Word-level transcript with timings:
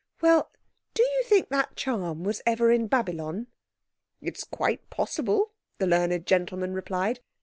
"Well, 0.19 0.51
do 0.95 1.03
you 1.03 1.23
think 1.25 1.49
that 1.49 1.75
charm 1.75 2.23
was 2.23 2.41
ever 2.43 2.71
in 2.71 2.87
Babylon?" 2.87 3.45
"It's 4.19 4.43
quite 4.43 4.89
possible," 4.89 5.53
the 5.77 5.85
learned 5.85 6.25
gentleman 6.25 6.73
replied. 6.73 7.19